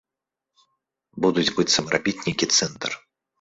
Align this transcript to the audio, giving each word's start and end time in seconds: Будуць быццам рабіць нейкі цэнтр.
Будуць 1.25 1.51
быццам 1.59 1.93
рабіць 1.97 2.15
нейкі 2.25 2.49
цэнтр. 2.57 2.91